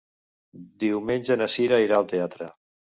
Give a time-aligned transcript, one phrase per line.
[0.85, 2.55] Diumenge na Sira irà al teatre.